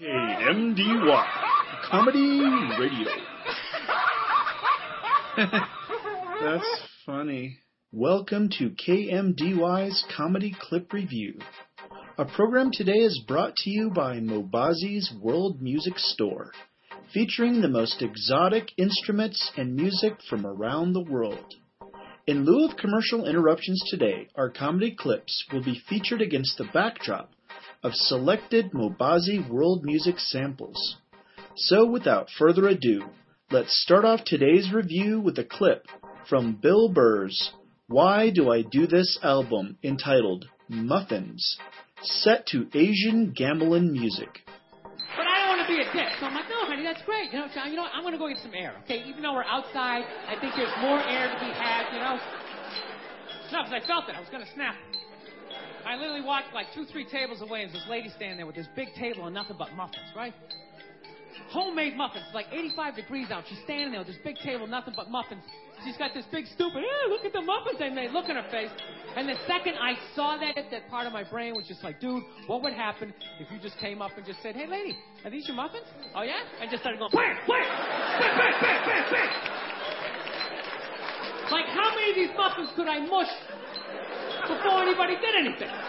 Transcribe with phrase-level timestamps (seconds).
[0.00, 1.26] KMDY
[1.90, 2.40] Comedy
[2.78, 3.10] Radio.
[6.40, 7.58] That's funny.
[7.90, 11.40] Welcome to KMDY's Comedy Clip Review.
[12.16, 16.52] Our program today is brought to you by Mobazi's World Music Store,
[17.12, 21.54] featuring the most exotic instruments and music from around the world.
[22.28, 27.32] In lieu of commercial interruptions today, our comedy clips will be featured against the backdrop
[27.82, 30.96] of selected Mobazi world music samples.
[31.56, 33.04] So without further ado,
[33.50, 35.86] let's start off today's review with a clip
[36.28, 37.52] from Bill Burr's
[37.86, 41.56] Why Do I Do This album entitled Muffins,
[42.02, 44.44] set to Asian gamelan music.
[45.16, 46.12] But I don't want to be a dick.
[46.20, 47.32] So I'm like, no, honey, that's great.
[47.32, 47.92] You know, John, you know what?
[47.94, 48.76] I'm going to go get some air.
[48.84, 52.20] Okay, even though we're outside, I think there's more air to be had, you know?
[53.50, 54.14] No, because I felt it.
[54.14, 54.76] I was going to snap.
[55.88, 58.68] I literally walked like two, three tables away, and this lady standing there with this
[58.76, 60.34] big table and nothing but muffins, right?
[61.48, 62.24] Homemade muffins.
[62.26, 63.44] It's like 85 degrees out.
[63.48, 65.40] She's standing there with this big table, nothing but muffins.
[65.86, 68.10] She's got this big stupid, look at the muffins they made.
[68.10, 68.68] Look in her face.
[69.16, 72.22] And the second I saw that, that part of my brain was just like, dude,
[72.46, 75.48] what would happen if you just came up and just said, hey, lady, are these
[75.48, 75.86] your muffins?
[76.14, 76.36] Oh, yeah?
[76.60, 77.64] And just started going, bang, bang,
[78.20, 79.30] bang, bang, bang, bang.
[81.48, 83.32] Like, how many of these muffins could I mush
[84.48, 85.87] before anybody did anything?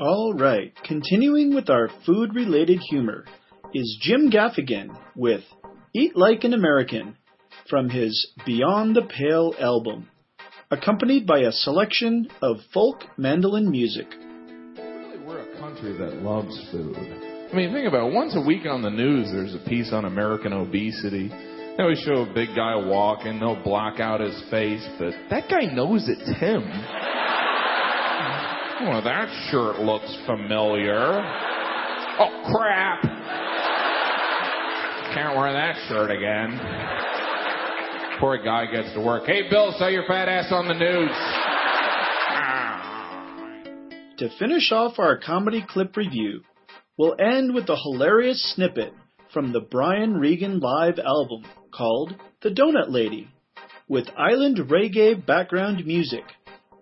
[0.00, 3.24] All right, continuing with our food related humor
[3.74, 5.40] is Jim Gaffigan with
[5.92, 7.16] Eat Like an American
[7.68, 10.08] from his Beyond the Pale album,
[10.70, 14.06] accompanied by a selection of folk mandolin music.
[14.76, 16.96] Really, we're a country that loves food.
[16.96, 18.14] I mean, think about it.
[18.14, 21.26] Once a week on the news, there's a piece on American obesity.
[21.26, 25.64] They always show a big guy walking, they'll block out his face, but that guy
[25.74, 26.62] knows it's him.
[28.80, 30.96] Well, that shirt looks familiar.
[32.20, 33.02] Oh, crap.
[35.14, 36.58] Can't wear that shirt again.
[38.20, 39.26] Poor guy gets to work.
[39.26, 41.10] Hey, Bill, saw your fat ass on the news.
[44.18, 46.42] To finish off our comedy clip review,
[46.96, 48.92] we'll end with a hilarious snippet
[49.32, 53.28] from the Brian Regan live album called The Donut Lady,
[53.88, 56.24] with island reggae background music,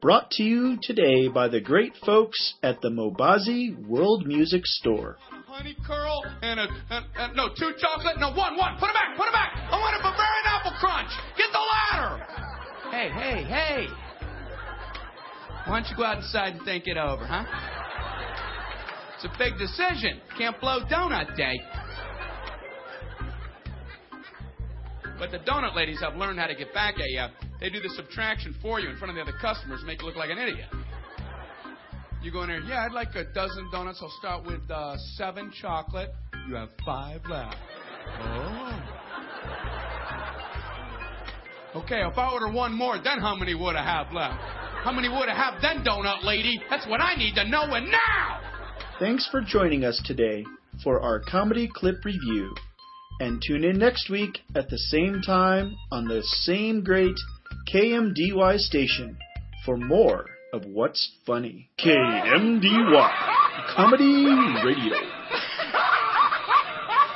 [0.06, 5.16] brought to you today by the great folks at the Mobazi World Music Store.
[5.48, 8.78] honey curl and a, and, and- no two chocolate no one one.
[8.78, 9.50] Put it back put it back.
[9.56, 11.10] I want a Bavarian apple crunch.
[11.36, 12.24] Get the ladder.
[12.92, 13.86] Hey hey hey.
[15.66, 17.44] Why don't you go out inside and think it over huh?
[19.16, 20.20] It's a big decision.
[20.38, 21.60] Can't blow donut day.
[25.18, 27.90] But the donut ladies have learned how to get back at you they do the
[27.90, 30.68] subtraction for you in front of the other customers make you look like an idiot
[32.26, 34.00] you go in there, yeah, I'd like a dozen donuts.
[34.02, 36.10] I'll start with uh, seven chocolate.
[36.48, 37.56] You have five left.
[38.20, 38.82] Oh.
[41.76, 44.40] Okay, if I order one more, then how many would I have left?
[44.82, 46.60] How many would I have then, donut lady?
[46.68, 48.40] That's what I need to know, and now!
[48.98, 50.44] Thanks for joining us today
[50.82, 52.52] for our comedy clip review.
[53.20, 57.16] And tune in next week at the same time on the same great
[57.66, 59.18] KMDY station
[59.64, 61.70] for more of what's funny.
[61.80, 63.10] KMDY
[63.74, 64.24] Comedy
[64.64, 64.96] Radio.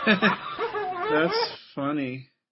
[1.11, 2.29] That's funny.